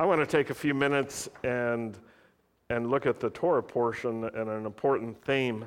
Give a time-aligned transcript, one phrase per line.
[0.00, 1.98] I want to take a few minutes and,
[2.70, 5.66] and look at the Torah portion and an important theme.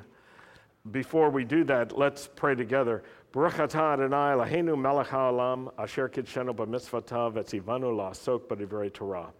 [0.90, 3.04] Before we do that, let's pray together.
[3.30, 9.32] Baruch atah Adonai melech haolam asher b'mitzvotav etzivanu la'asok b'divrei Torah.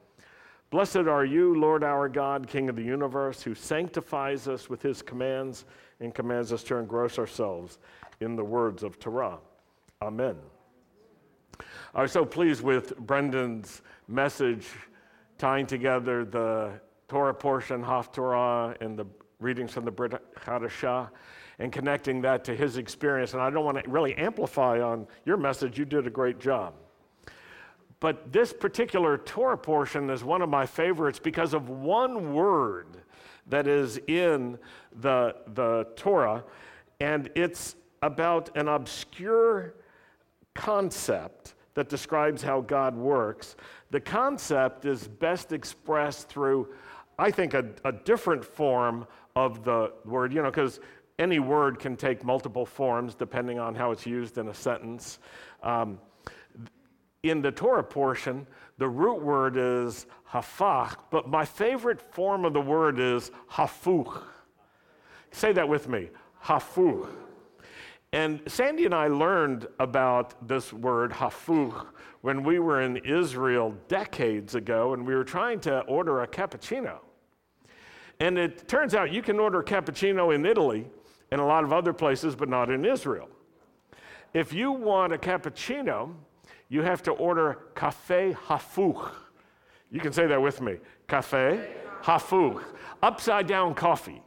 [0.71, 5.03] Blessed are you, Lord our God, King of the universe, who sanctifies us with his
[5.03, 5.65] commands
[5.99, 7.81] and commands us to engross ourselves
[8.21, 9.39] in the words of Torah.
[10.01, 10.37] Amen.
[11.95, 14.69] I was so pleased with Brendan's message
[15.39, 19.07] tying together the Torah portion, Haftorah, and the
[19.41, 20.13] readings from the Brit
[20.45, 21.11] Hadashah
[21.59, 23.33] and connecting that to his experience.
[23.33, 26.75] And I don't want to really amplify on your message, you did a great job.
[28.01, 33.03] But this particular Torah portion is one of my favorites because of one word
[33.47, 34.59] that is in
[35.01, 36.45] the, the Torah,
[37.01, 39.75] and it's about an obscure
[40.55, 43.57] concept that describes how God works.
[43.91, 46.69] The concept is best expressed through,
[47.19, 49.07] I think, a, a different form
[49.37, 50.81] of the word, you know, because
[51.19, 55.19] any word can take multiple forms depending on how it's used in a sentence.
[55.63, 55.99] Um,
[57.23, 58.47] in the Torah portion,
[58.79, 64.23] the root word is hafach, but my favorite form of the word is hafuch.
[65.31, 66.11] Say that with me
[66.45, 67.09] hafuch.
[68.15, 71.85] And Sandy and I learned about this word hafuch
[72.21, 76.99] when we were in Israel decades ago and we were trying to order a cappuccino.
[78.21, 80.87] And it turns out you can order a cappuccino in Italy
[81.33, 83.29] and a lot of other places, but not in Israel.
[84.33, 86.15] If you want a cappuccino,
[86.69, 89.11] you have to order cafe hafuch.
[89.91, 90.77] You can say that with me.
[91.09, 91.69] Cafe
[92.05, 92.63] hafuch.
[93.03, 94.23] Upside down coffee.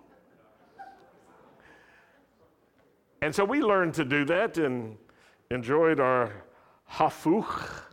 [3.21, 4.97] And so we learned to do that and
[5.49, 6.31] enjoyed our
[6.91, 7.83] hafuch.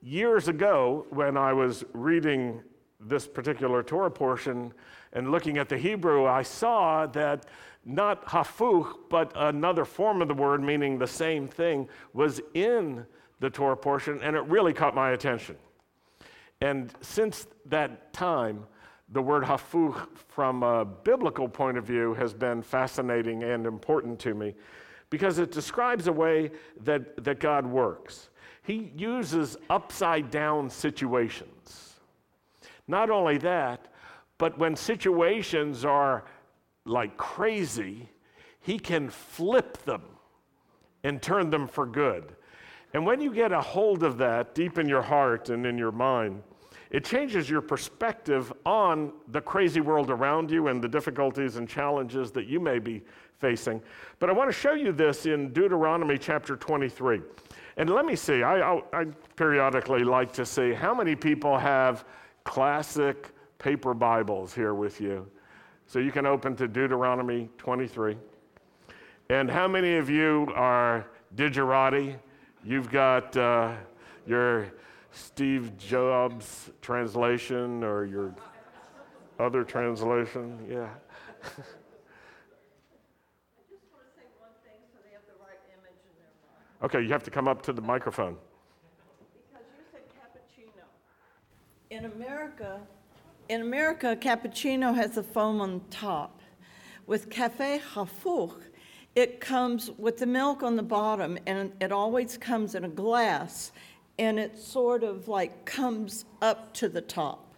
[0.00, 2.62] Years ago, when I was reading
[3.00, 4.72] this particular Torah portion
[5.12, 7.46] and looking at the Hebrew, I saw that
[7.84, 13.04] not hafuch, but another form of the word meaning the same thing was in
[13.40, 15.56] the Torah portion, and it really caught my attention.
[16.60, 18.66] And since that time,
[19.10, 24.34] the word hafuch, from a biblical point of view, has been fascinating and important to
[24.34, 24.54] me
[25.10, 26.50] because it describes a way
[26.82, 28.30] that, that God works.
[28.62, 31.94] He uses upside down situations.
[32.88, 33.86] Not only that,
[34.38, 36.24] but when situations are
[36.84, 38.08] like crazy,
[38.60, 40.02] he can flip them
[41.04, 42.34] and turn them for good.
[42.92, 45.92] And when you get a hold of that deep in your heart and in your
[45.92, 46.42] mind,
[46.90, 52.30] it changes your perspective on the crazy world around you and the difficulties and challenges
[52.32, 53.02] that you may be
[53.38, 53.82] facing.
[54.18, 57.20] But I want to show you this in Deuteronomy chapter 23.
[57.76, 59.04] And let me see, I, I, I
[59.34, 62.04] periodically like to see how many people have
[62.44, 65.26] classic paper Bibles here with you.
[65.86, 68.16] So you can open to Deuteronomy 23.
[69.28, 72.16] And how many of you are digerati?
[72.64, 73.72] You've got uh,
[74.26, 74.68] your
[75.16, 78.34] Steve Jobs translation or your
[79.38, 80.58] other translation?
[80.70, 80.88] Yeah.
[86.82, 88.36] Okay, you have to come up to the microphone.
[89.50, 90.84] Because you said cappuccino.
[91.88, 92.80] In America,
[93.48, 96.42] in America, cappuccino has a foam on top.
[97.06, 98.60] With cafe hafuch,
[99.14, 103.72] it comes with the milk on the bottom, and it always comes in a glass,
[104.18, 107.54] and it sort of like comes up to the top.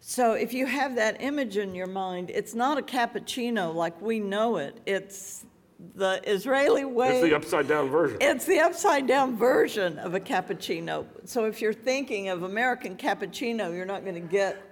[0.00, 4.20] So if you have that image in your mind, it's not a cappuccino like we
[4.20, 4.78] know it.
[4.84, 5.46] It's
[5.94, 7.20] the Israeli way.
[7.20, 8.18] It's the upside down version.
[8.20, 11.06] It's the upside down version of a cappuccino.
[11.24, 14.62] So if you're thinking of American cappuccino, you're not going to get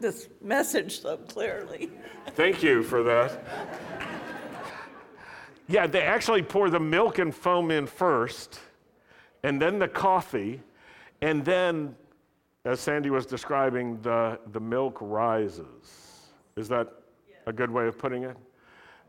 [0.00, 1.90] this message so clearly.
[2.34, 3.44] Thank you for that.
[5.68, 8.58] Yeah, they actually pour the milk and foam in first,
[9.44, 10.60] and then the coffee,
[11.22, 11.94] and then,
[12.64, 16.30] as Sandy was describing, the, the milk rises.
[16.56, 16.88] Is that
[17.46, 18.36] a good way of putting it?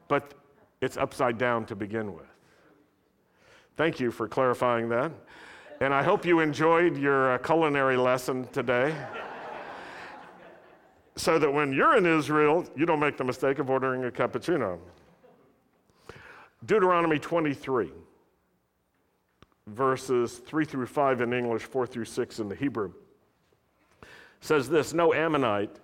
[0.07, 0.33] But
[0.81, 2.25] it's upside down to begin with.
[3.77, 5.12] Thank you for clarifying that.
[5.80, 8.95] And I hope you enjoyed your uh, culinary lesson today
[11.15, 14.80] so that when you're in Israel, you don't make the mistake of ordering a cappuccino.
[16.65, 17.91] Deuteronomy 23,
[19.67, 22.93] verses 3 through 5 in English, 4 through 6 in the Hebrew,
[24.39, 25.77] says this No Ammonite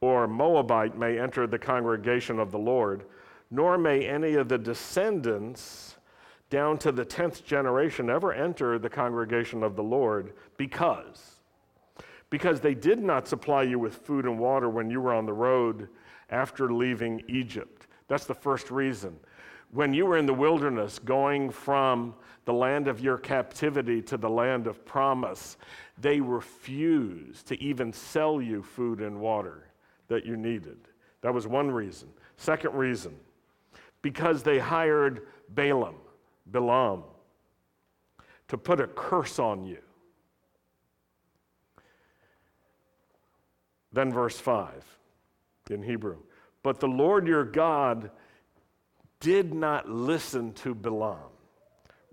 [0.00, 3.04] or Moabite may enter the congregation of the Lord,
[3.50, 5.96] nor may any of the descendants
[6.50, 11.36] down to the 10th generation ever enter the congregation of the Lord because
[12.30, 15.32] because they did not supply you with food and water when you were on the
[15.32, 15.88] road
[16.30, 17.86] after leaving Egypt.
[18.08, 19.16] That's the first reason.
[19.70, 22.14] When you were in the wilderness going from
[22.46, 25.58] the land of your captivity to the land of promise,
[25.98, 29.68] they refused to even sell you food and water
[30.08, 30.78] that you needed.
[31.20, 32.08] That was one reason.
[32.36, 33.16] Second reason,
[34.00, 35.96] because they hired Balaam,
[36.46, 37.02] Balaam,
[38.48, 39.78] to put a curse on you.
[43.92, 44.84] Then, verse 5
[45.70, 46.18] in Hebrew.
[46.62, 48.10] But the Lord your God
[49.18, 51.30] did not listen to Balaam.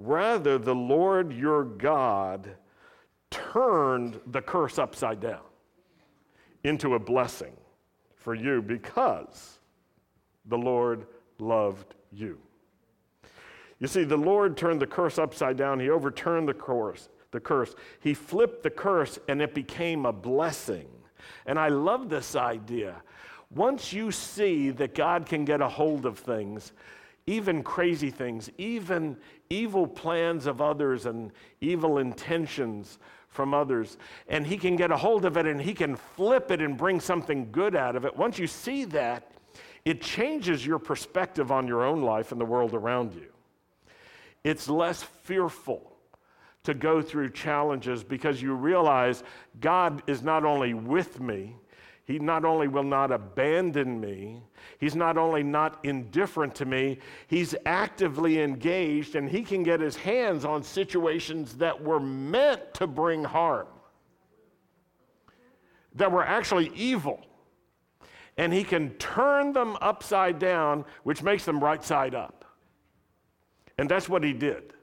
[0.03, 2.57] Rather, the Lord your God
[3.31, 5.39] turned the curse upside down
[6.65, 7.53] into a blessing
[8.17, 9.59] for you because
[10.45, 11.07] the Lord
[11.39, 12.37] loved you.
[13.79, 15.79] You see, the Lord turned the curse upside down.
[15.79, 17.73] He overturned the curse, the curse.
[18.01, 20.89] He flipped the curse and it became a blessing.
[21.45, 23.01] And I love this idea.
[23.49, 26.73] Once you see that God can get a hold of things,
[27.25, 29.17] even crazy things, even
[29.53, 32.97] evil plans of others and evil intentions
[33.27, 33.97] from others,
[34.27, 36.99] and He can get a hold of it and He can flip it and bring
[36.99, 38.15] something good out of it.
[38.15, 39.31] Once you see that,
[39.85, 43.27] it changes your perspective on your own life and the world around you.
[44.43, 45.91] It's less fearful
[46.63, 49.23] to go through challenges because you realize
[49.59, 51.55] God is not only with me,
[52.05, 54.43] He not only will not abandon me,
[54.77, 59.95] He's not only not indifferent to me, He's actively engaged and He can get His
[59.95, 63.67] hands on situations that were meant to bring harm,
[65.95, 67.25] that were actually evil.
[68.37, 72.43] And He can turn them upside down, which makes them right side up.
[73.77, 74.73] And that's what He did.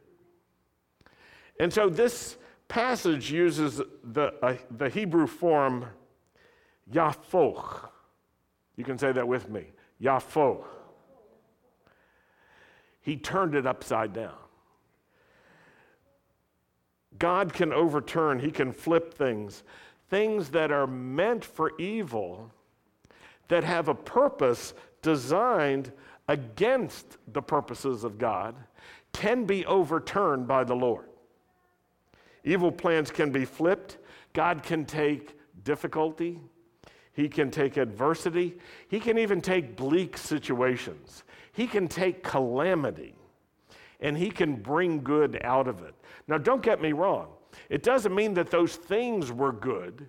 [1.58, 2.38] And so this
[2.68, 5.84] passage uses the, uh, the Hebrew form
[6.92, 7.88] yafoch.
[8.76, 9.66] You can say that with me.
[10.02, 10.64] Yafoch.
[13.02, 14.34] He turned it upside down.
[17.18, 19.62] God can overturn, He can flip things.
[20.08, 22.50] Things that are meant for evil,
[23.48, 25.92] that have a purpose designed
[26.28, 28.54] against the purposes of God,
[29.12, 31.06] can be overturned by the Lord.
[32.44, 33.98] Evil plans can be flipped.
[34.32, 36.40] God can take difficulty,
[37.20, 38.56] He can take adversity,
[38.88, 43.14] He can even take bleak situations, He can take calamity,
[44.00, 45.94] and He can bring good out of it.
[46.28, 47.28] Now, don't get me wrong,
[47.68, 50.08] it doesn't mean that those things were good.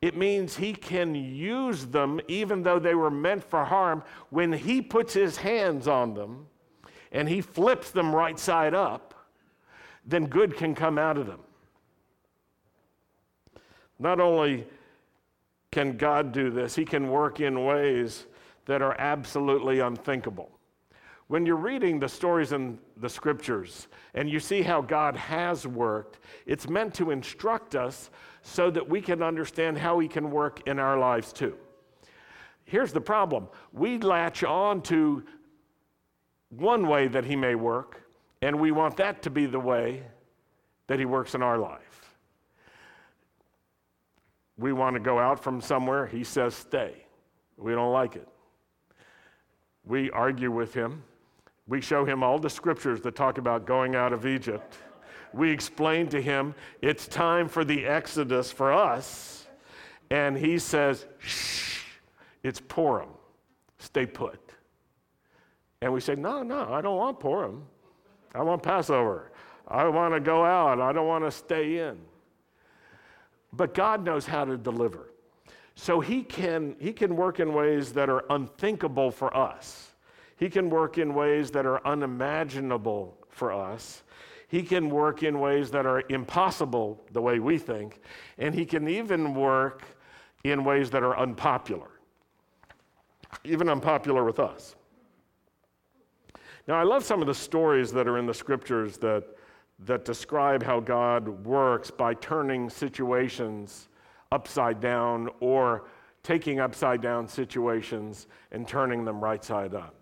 [0.00, 4.82] It means he can use them even though they were meant for harm when he
[4.82, 6.46] puts his hands on them
[7.12, 9.14] and he flips them right side up,
[10.04, 11.38] then good can come out of them.
[14.00, 14.66] Not only
[15.72, 18.26] can God do this, He can work in ways
[18.66, 20.50] that are absolutely unthinkable.
[21.26, 26.18] When you're reading the stories in the scriptures and you see how God has worked,
[26.44, 28.10] it's meant to instruct us
[28.42, 31.56] so that we can understand how He can work in our lives too.
[32.64, 35.24] Here's the problem we latch on to
[36.50, 38.02] one way that He may work,
[38.42, 40.02] and we want that to be the way
[40.86, 42.01] that He works in our life.
[44.62, 46.06] We want to go out from somewhere.
[46.06, 46.94] He says, stay.
[47.58, 48.28] We don't like it.
[49.84, 51.02] We argue with him.
[51.66, 54.76] We show him all the scriptures that talk about going out of Egypt.
[55.32, 59.48] We explain to him it's time for the Exodus for us.
[60.10, 61.80] And he says, shh,
[62.44, 63.08] it's Purim.
[63.80, 64.38] Stay put.
[65.80, 67.64] And we say, no, no, I don't want Purim.
[68.32, 69.32] I want Passover.
[69.66, 70.80] I want to go out.
[70.80, 71.98] I don't want to stay in.
[73.52, 75.10] But God knows how to deliver.
[75.74, 79.92] So he can, he can work in ways that are unthinkable for us.
[80.36, 84.02] He can work in ways that are unimaginable for us.
[84.48, 88.00] He can work in ways that are impossible the way we think.
[88.38, 89.82] And he can even work
[90.44, 91.88] in ways that are unpopular,
[93.44, 94.74] even unpopular with us.
[96.68, 99.24] Now, I love some of the stories that are in the scriptures that
[99.84, 103.88] that describe how God works by turning situations
[104.30, 105.84] upside down or
[106.22, 109.94] taking upside down situations and turning them right side up.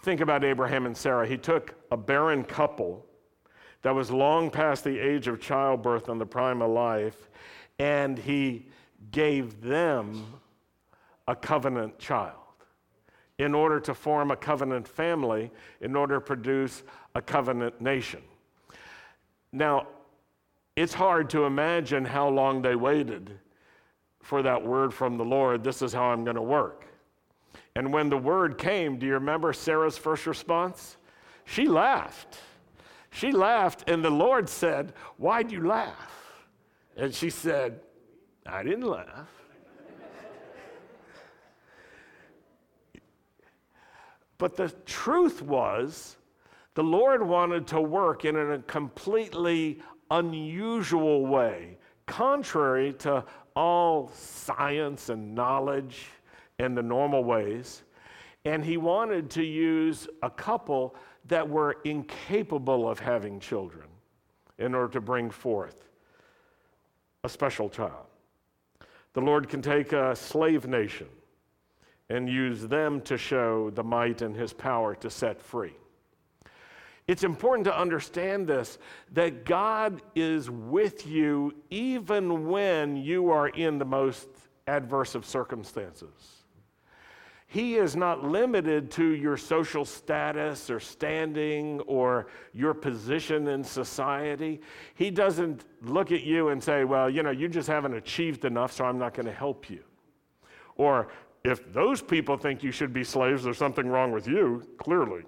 [0.00, 1.26] Think about Abraham and Sarah.
[1.26, 3.06] He took a barren couple
[3.82, 7.30] that was long past the age of childbirth and the prime of life,
[7.78, 8.66] and he
[9.10, 10.24] gave them
[11.28, 12.34] a covenant child
[13.38, 16.82] in order to form a covenant family, in order to produce
[17.14, 18.22] a covenant nation.
[19.52, 19.86] Now,
[20.76, 23.38] it's hard to imagine how long they waited
[24.22, 25.64] for that word from the Lord.
[25.64, 26.84] This is how I'm going to work.
[27.74, 30.96] And when the word came, do you remember Sarah's first response?
[31.44, 32.38] She laughed.
[33.10, 36.42] She laughed, and the Lord said, Why'd you laugh?
[36.96, 37.80] And she said,
[38.44, 39.28] I didn't laugh.
[44.38, 46.16] but the truth was,
[46.76, 49.80] the Lord wanted to work in a completely
[50.10, 53.24] unusual way, contrary to
[53.56, 56.04] all science and knowledge
[56.58, 57.82] and the normal ways.
[58.44, 60.94] And he wanted to use a couple
[61.28, 63.86] that were incapable of having children
[64.58, 65.88] in order to bring forth
[67.24, 68.06] a special child.
[69.14, 71.08] The Lord can take a slave nation
[72.10, 75.72] and use them to show the might and his power to set free.
[77.08, 78.78] It's important to understand this
[79.12, 84.28] that God is with you even when you are in the most
[84.66, 86.42] adverse of circumstances.
[87.48, 94.60] He is not limited to your social status or standing or your position in society.
[94.96, 98.72] He doesn't look at you and say, Well, you know, you just haven't achieved enough,
[98.72, 99.84] so I'm not going to help you.
[100.74, 101.08] Or
[101.44, 105.22] if those people think you should be slaves, there's something wrong with you, clearly.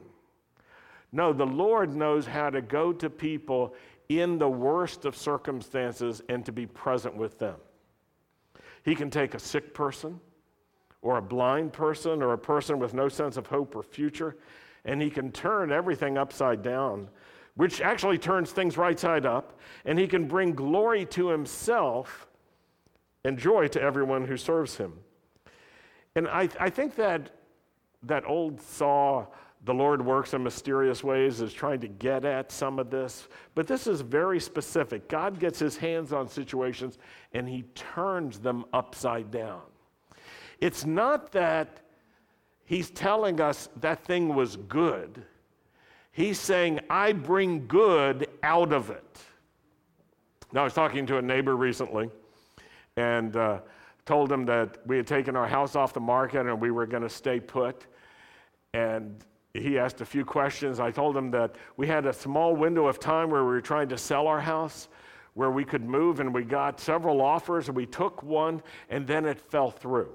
[1.12, 3.74] No, the Lord knows how to go to people
[4.08, 7.56] in the worst of circumstances and to be present with them.
[8.84, 10.20] He can take a sick person
[11.02, 14.36] or a blind person or a person with no sense of hope or future,
[14.84, 17.08] and he can turn everything upside down,
[17.54, 22.26] which actually turns things right side up, and he can bring glory to himself
[23.24, 24.92] and joy to everyone who serves him.
[26.14, 27.30] And I, I think that
[28.04, 29.26] that old saw
[29.64, 33.28] the Lord works in mysterious ways is trying to get at some of this.
[33.54, 35.08] But this is very specific.
[35.08, 36.98] God gets his hands on situations
[37.32, 39.62] and he turns them upside down.
[40.60, 41.80] It's not that
[42.64, 45.22] he's telling us that thing was good,
[46.12, 49.18] he's saying, I bring good out of it.
[50.52, 52.10] Now, I was talking to a neighbor recently
[52.96, 53.58] and uh,
[54.06, 57.02] told him that we had taken our house off the market and we were going
[57.02, 57.86] to stay put.
[58.72, 59.24] And
[59.60, 60.80] he asked a few questions.
[60.80, 63.88] I told him that we had a small window of time where we were trying
[63.88, 64.88] to sell our house,
[65.34, 69.24] where we could move, and we got several offers, and we took one, and then
[69.24, 70.10] it fell through.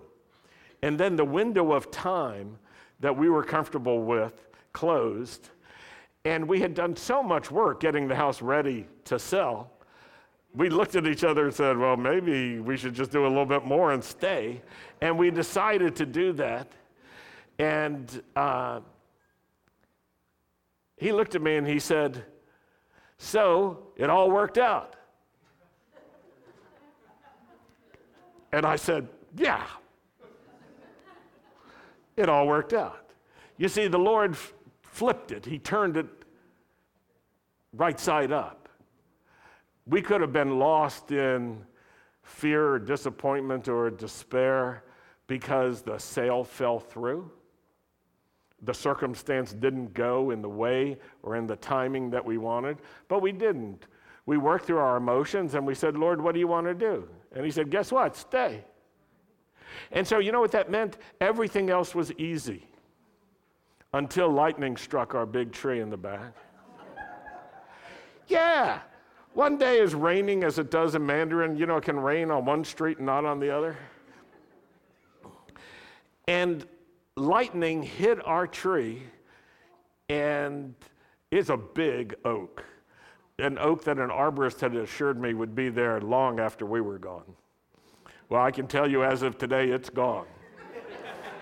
[0.81, 2.57] And then the window of time
[2.99, 5.49] that we were comfortable with closed,
[6.25, 9.71] and we had done so much work getting the house ready to sell.
[10.55, 13.45] We looked at each other and said, Well, maybe we should just do a little
[13.45, 14.61] bit more and stay.
[15.01, 16.67] And we decided to do that.
[17.59, 18.81] And uh,
[20.97, 22.23] he looked at me and he said,
[23.17, 24.95] So it all worked out.
[28.51, 29.65] And I said, Yeah.
[32.15, 33.09] It all worked out.
[33.57, 36.07] You see, the Lord f- flipped it, He turned it
[37.73, 38.69] right side up.
[39.85, 41.65] We could have been lost in
[42.21, 44.83] fear or disappointment or despair
[45.27, 47.31] because the sale fell through
[48.65, 52.77] the circumstance didn't go in the way or in the timing that we wanted,
[53.07, 53.87] but we didn't.
[54.25, 57.07] We worked through our emotions and we said, Lord, what do you want to do?
[57.33, 58.15] And He said, Guess what?
[58.15, 58.63] Stay.
[59.91, 60.97] And so, you know what that meant?
[61.19, 62.67] Everything else was easy
[63.93, 66.33] until lightning struck our big tree in the back.
[68.27, 68.79] yeah.
[69.33, 71.57] One day is raining as it does in Mandarin.
[71.57, 73.75] You know, it can rain on one street and not on the other.
[76.27, 76.65] And
[77.15, 79.03] lightning hit our tree,
[80.09, 80.73] and
[81.31, 82.63] it's a big oak.
[83.39, 86.99] An oak that an arborist had assured me would be there long after we were
[86.99, 87.35] gone.
[88.29, 90.25] Well, I can tell you as of today, it's gone.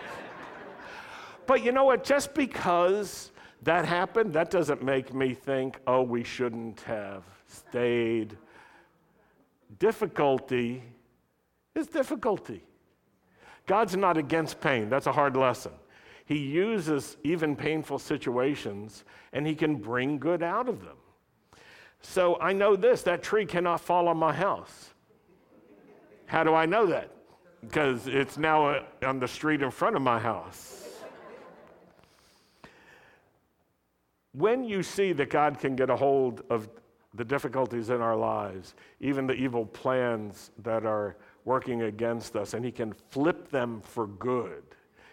[1.46, 2.04] but you know what?
[2.04, 3.32] Just because
[3.64, 8.38] that happened, that doesn't make me think, oh, we shouldn't have stayed.
[9.80, 10.82] Difficulty
[11.76, 12.64] is difficulty.
[13.66, 14.90] God's not against pain.
[14.90, 15.72] That's a hard lesson.
[16.26, 19.04] He uses even painful situations
[19.34, 20.98] and he can bring good out of them.
[22.02, 24.94] So I know this that tree cannot fall on my house.
[26.26, 27.12] How do I know that?
[27.62, 30.88] Because it's now uh, on the street in front of my house.
[34.34, 36.70] When you see that God can get a hold of
[37.14, 42.64] the difficulties in our lives, even the evil plans that are working against us, and
[42.64, 44.64] He can flip them for good.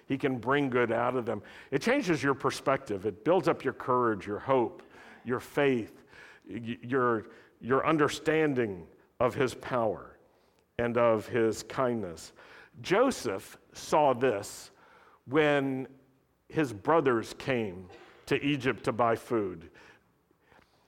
[0.06, 1.42] He can bring good out of them.
[1.70, 4.82] It changes your perspective, it builds up your courage, your hope,
[5.24, 6.02] your faith,
[6.48, 7.26] your,
[7.60, 8.86] your understanding
[9.20, 10.16] of his power
[10.78, 12.32] and of his kindness.
[12.80, 14.70] Joseph saw this
[15.26, 15.86] when
[16.48, 17.88] his brothers came
[18.26, 19.70] to Egypt to buy food.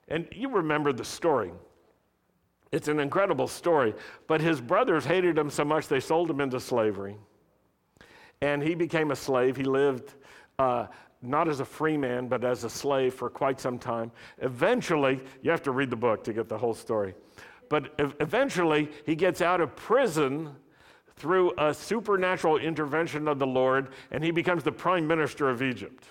[0.09, 1.53] And you remember the story.
[2.73, 3.95] It's an incredible story,
[4.29, 7.17] but his brothers hated him so much they sold him into slavery.
[8.41, 9.57] And he became a slave.
[9.57, 10.15] He lived
[10.59, 10.87] uh,
[11.21, 14.13] not as a free man, but as a slave for quite some time.
[14.39, 17.15] Eventually, you have to read the book to get the whole story.
[17.69, 20.55] But eventually, he gets out of prison
[21.17, 26.05] through a supernatural intervention of the Lord, and he becomes the prime minister of Egypt.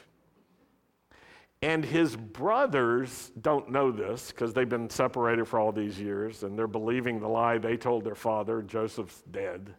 [1.62, 6.58] And his brothers don't know this because they've been separated for all these years and
[6.58, 9.74] they're believing the lie they told their father Joseph's dead,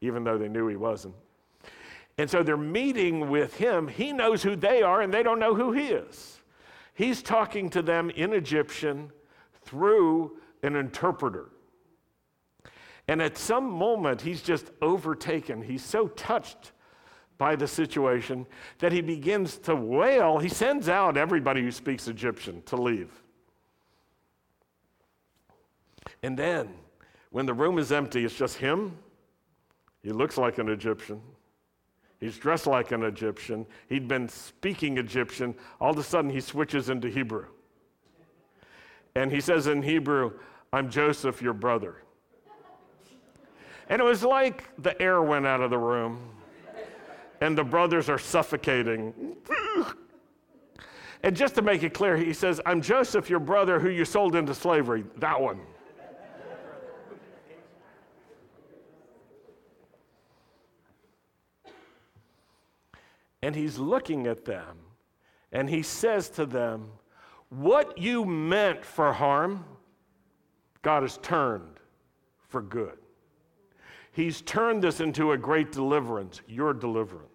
[0.00, 1.14] even though they knew he wasn't.
[2.18, 3.88] And so they're meeting with him.
[3.88, 6.40] He knows who they are and they don't know who he is.
[6.94, 9.10] He's talking to them in Egyptian
[9.64, 11.48] through an interpreter.
[13.08, 15.62] And at some moment, he's just overtaken.
[15.62, 16.72] He's so touched
[17.42, 18.46] by the situation
[18.78, 20.38] that he begins to wail.
[20.38, 23.10] He sends out everybody who speaks Egyptian to leave.
[26.22, 26.68] And then,
[27.30, 28.96] when the room is empty, it's just him.
[30.04, 31.20] He looks like an Egyptian.
[32.20, 33.66] He's dressed like an Egyptian.
[33.88, 35.52] He'd been speaking Egyptian.
[35.80, 37.46] All of a sudden, he switches into Hebrew.
[39.16, 40.30] And he says in Hebrew,
[40.72, 41.96] I'm Joseph, your brother.
[43.88, 46.20] And it was like the air went out of the room
[47.42, 49.12] and the brothers are suffocating.
[51.24, 54.36] and just to make it clear, he says, I'm Joseph, your brother, who you sold
[54.36, 55.02] into slavery.
[55.16, 55.58] That one.
[63.42, 64.78] and he's looking at them
[65.50, 66.92] and he says to them,
[67.48, 69.64] What you meant for harm,
[70.82, 71.80] God has turned
[72.48, 73.01] for good.
[74.12, 77.28] He's turned this into a great deliverance, your deliverance.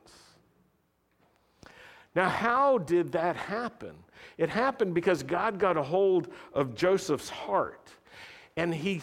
[2.16, 3.96] Now, how did that happen?
[4.38, 7.90] It happened because God got a hold of Joseph's heart
[8.56, 9.02] and he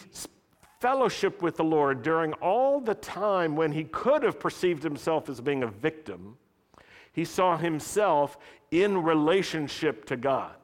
[0.80, 5.40] fellowshiped with the Lord during all the time when he could have perceived himself as
[5.40, 6.36] being a victim.
[7.12, 8.36] He saw himself
[8.70, 10.54] in relationship to God.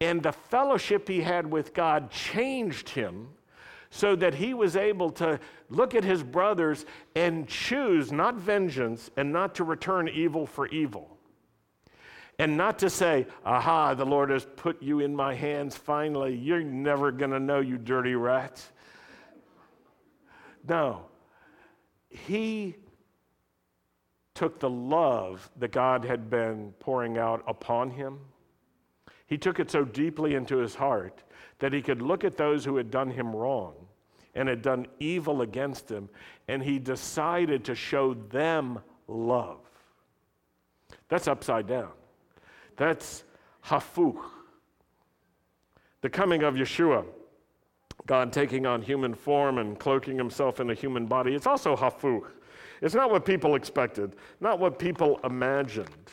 [0.00, 3.30] And the fellowship he had with God changed him
[3.90, 9.32] so that he was able to look at his brothers and choose not vengeance and
[9.32, 11.16] not to return evil for evil.
[12.38, 16.36] And not to say, aha, the Lord has put you in my hands finally.
[16.36, 18.62] You're never going to know, you dirty rat.
[20.68, 21.06] No.
[22.08, 22.76] He
[24.34, 28.20] took the love that God had been pouring out upon him,
[29.28, 31.22] he took it so deeply into his heart
[31.60, 33.74] that he could look at those who had done him wrong
[34.34, 36.08] and had done evil against him,
[36.48, 39.58] and he decided to show them love.
[41.08, 41.90] That's upside down.
[42.76, 43.24] That's
[43.64, 44.22] hafuch.
[46.00, 47.04] The coming of Yeshua,
[48.06, 52.28] God taking on human form and cloaking himself in a human body, it's also hafuch.
[52.80, 56.12] It's not what people expected, not what people imagined.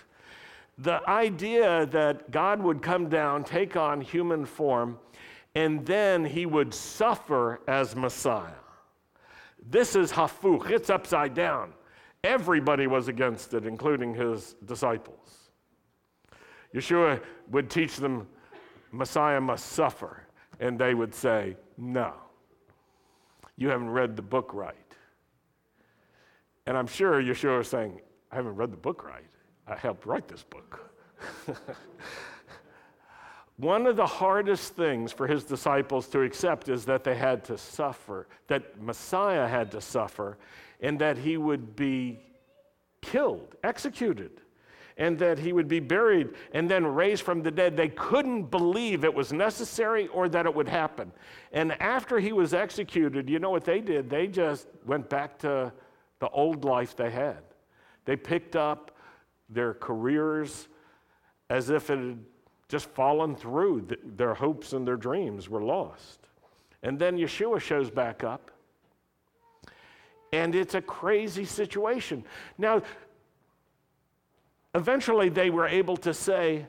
[0.77, 4.99] The idea that God would come down, take on human form,
[5.55, 8.51] and then he would suffer as Messiah.
[9.67, 11.73] This is hafuch, it's upside down.
[12.23, 15.49] Everybody was against it, including his disciples.
[16.73, 18.27] Yeshua would teach them
[18.91, 20.23] Messiah must suffer,
[20.59, 22.13] and they would say, No,
[23.57, 24.75] you haven't read the book right.
[26.65, 29.23] And I'm sure Yeshua was saying, I haven't read the book right.
[29.67, 30.91] I helped write this book.
[33.57, 37.57] One of the hardest things for his disciples to accept is that they had to
[37.57, 40.37] suffer, that Messiah had to suffer,
[40.81, 42.19] and that he would be
[43.01, 44.41] killed, executed,
[44.97, 47.77] and that he would be buried and then raised from the dead.
[47.77, 51.11] They couldn't believe it was necessary or that it would happen.
[51.51, 54.09] And after he was executed, you know what they did?
[54.09, 55.71] They just went back to
[56.19, 57.39] the old life they had.
[58.05, 58.91] They picked up
[59.49, 60.67] their careers
[61.49, 62.19] as if it had
[62.67, 63.87] just fallen through.
[64.03, 66.19] Their hopes and their dreams were lost.
[66.83, 68.51] And then Yeshua shows back up.
[70.33, 72.23] And it's a crazy situation.
[72.57, 72.81] Now,
[74.73, 76.67] eventually they were able to say,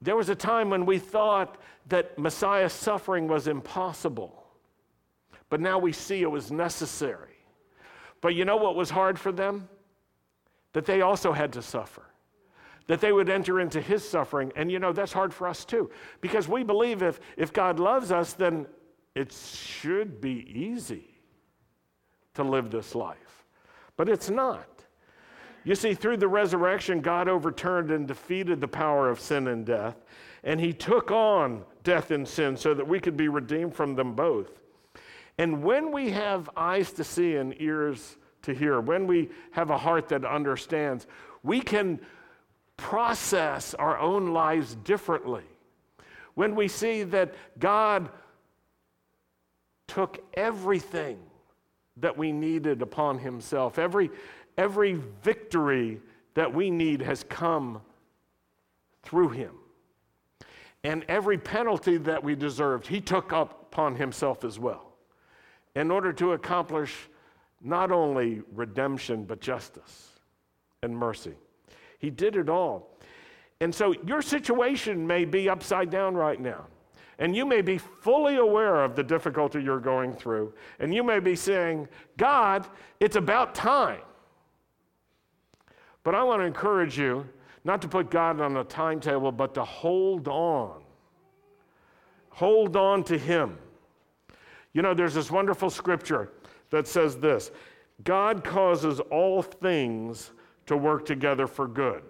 [0.00, 4.44] there was a time when we thought that Messiah's suffering was impossible,
[5.48, 7.34] but now we see it was necessary.
[8.20, 9.68] But you know what was hard for them?
[10.76, 12.02] That they also had to suffer
[12.86, 14.52] that they would enter into his suffering.
[14.56, 18.12] And you know, that's hard for us too, because we believe if, if God loves
[18.12, 18.66] us, then
[19.14, 21.18] it should be easy
[22.34, 23.46] to live this life.
[23.96, 24.68] But it's not.
[25.64, 29.96] You see, through the resurrection, God overturned and defeated the power of sin and death,
[30.44, 34.12] and he took on death and sin so that we could be redeemed from them
[34.12, 34.60] both.
[35.38, 39.78] And when we have eyes to see and ears to hear, when we have a
[39.78, 41.06] heart that understands,
[41.42, 42.00] we can
[42.76, 45.44] process our own lives differently.
[46.34, 48.08] When we see that God
[49.86, 51.18] took everything
[51.98, 54.10] that we needed upon himself, every,
[54.58, 56.00] every victory
[56.34, 57.80] that we need has come
[59.02, 59.52] through him.
[60.84, 64.92] And every penalty that we deserved, he took up upon himself as well
[65.74, 67.08] in order to accomplish
[67.66, 70.10] not only redemption, but justice
[70.82, 71.34] and mercy.
[71.98, 72.96] He did it all.
[73.60, 76.66] And so your situation may be upside down right now.
[77.18, 80.52] And you may be fully aware of the difficulty you're going through.
[80.78, 82.68] And you may be saying, God,
[83.00, 84.02] it's about time.
[86.04, 87.26] But I want to encourage you
[87.64, 90.82] not to put God on a timetable, but to hold on.
[92.30, 93.58] Hold on to Him.
[94.72, 96.30] You know, there's this wonderful scripture
[96.70, 97.50] that says this
[98.04, 100.32] God causes all things
[100.66, 102.02] to work together for good.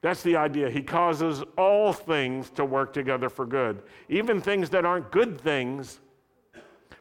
[0.00, 0.68] That's the idea.
[0.68, 6.00] He causes all things to work together for good, even things that aren't good things.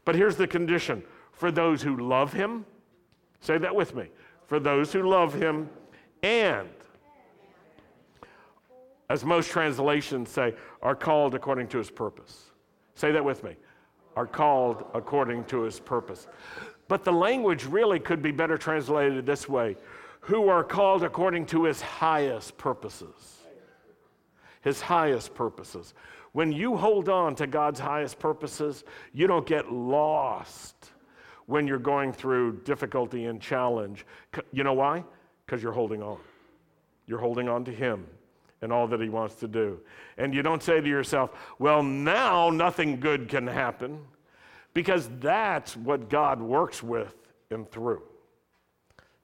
[0.05, 2.65] But here's the condition for those who love him,
[3.39, 4.09] say that with me,
[4.45, 5.67] for those who love him,
[6.21, 6.69] and,
[9.09, 12.51] as most translations say, are called according to his purpose.
[12.93, 13.55] Say that with me,
[14.15, 16.27] are called according to his purpose.
[16.87, 19.77] But the language really could be better translated this way
[20.21, 23.39] who are called according to his highest purposes.
[24.61, 25.95] His highest purposes.
[26.33, 30.91] When you hold on to God's highest purposes, you don't get lost
[31.47, 34.05] when you're going through difficulty and challenge.
[34.53, 35.03] You know why?
[35.45, 36.19] Because you're holding on.
[37.07, 38.05] You're holding on to Him
[38.61, 39.79] and all that He wants to do.
[40.17, 43.99] And you don't say to yourself, well, now nothing good can happen,
[44.73, 47.15] because that's what God works with
[47.49, 48.03] and through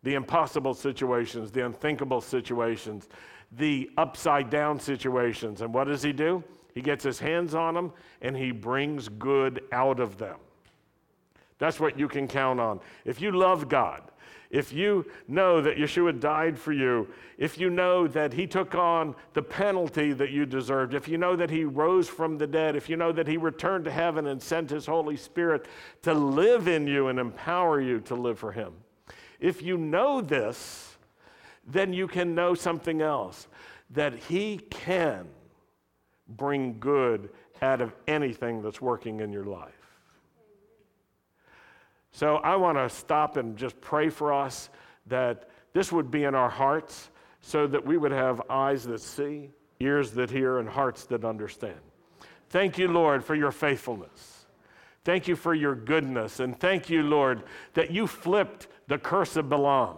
[0.04, 3.10] the impossible situations, the unthinkable situations,
[3.54, 5.62] the upside down situations.
[5.62, 6.44] And what does he do?
[6.74, 10.38] He gets his hands on them and he brings good out of them.
[11.60, 12.80] That's what you can count on.
[13.06, 14.04] If you love God,
[14.50, 19.16] if you know that Yeshua died for you, if you know that he took on
[19.34, 22.90] the penalty that you deserved, if you know that he rose from the dead, if
[22.90, 25.68] you know that he returned to heaven and sent his Holy Spirit
[26.04, 28.74] to live in you and empower you to live for him,
[29.40, 30.98] if you know this,
[31.68, 33.48] then you can know something else
[33.92, 35.28] that He can
[36.28, 37.30] bring good
[37.62, 39.74] out of anything that's working in your life.
[42.18, 44.72] So I want to stop and just pray for us
[45.06, 49.52] that this would be in our hearts so that we would have eyes that see,
[49.80, 51.78] ears that hear, and hearts that understand.
[52.50, 54.48] Thank you, Lord, for your faithfulness.
[55.04, 56.40] Thank you for your goodness.
[56.40, 57.44] And thank you, Lord,
[57.76, 59.98] that you flipped the curse of Balaam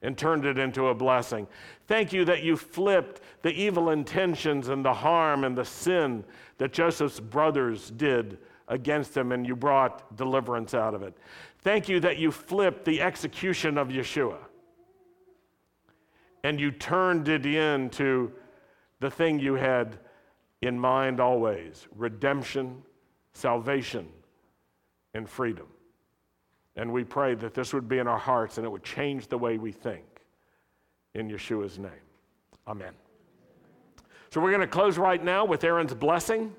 [0.00, 1.46] and turned it into a blessing.
[1.86, 6.24] Thank you that you flipped the evil intentions and the harm and the sin
[6.56, 11.16] that Joseph's brothers did against him and you brought deliverance out of it.
[11.60, 14.38] Thank you that you flipped the execution of Yeshua
[16.44, 18.30] and you turned it into
[19.00, 19.98] the thing you had
[20.62, 22.82] in mind always redemption,
[23.32, 24.08] salvation,
[25.14, 25.66] and freedom.
[26.76, 29.38] And we pray that this would be in our hearts and it would change the
[29.38, 30.04] way we think.
[31.14, 31.90] In Yeshua's name.
[32.68, 32.92] Amen.
[34.30, 36.54] So we're going to close right now with Aaron's blessing.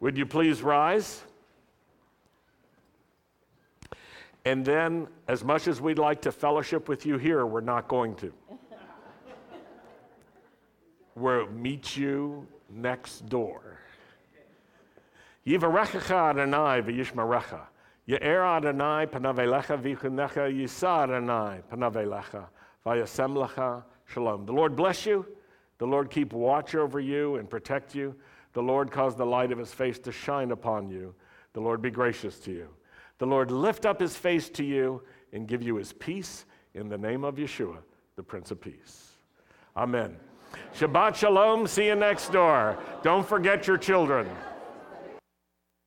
[0.00, 1.22] Would you please rise?
[4.44, 8.14] And then, as much as we'd like to fellowship with you here, we're not going
[8.16, 8.32] to.
[11.14, 13.78] we'll meet you next door.
[15.46, 17.60] Yivarechecha Adonai v'yishmarecha.
[18.06, 22.46] Ye'er Adonai panavelecha v'yichunecha yisa Adonai panavelecha
[22.86, 24.46] v'yasem lecha shalom.
[24.46, 25.26] The Lord bless you.
[25.78, 28.14] The Lord keep watch over you and protect you.
[28.58, 31.14] The Lord cause the light of his face to shine upon you.
[31.52, 32.68] The Lord be gracious to you.
[33.18, 35.00] The Lord lift up his face to you
[35.32, 36.44] and give you his peace
[36.74, 37.76] in the name of Yeshua,
[38.16, 39.12] the Prince of Peace.
[39.76, 40.16] Amen.
[40.76, 41.68] Shabbat Shalom.
[41.68, 42.76] See you next door.
[43.04, 44.28] Don't forget your children.